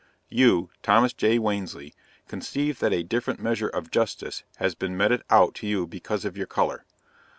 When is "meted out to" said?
4.97-5.67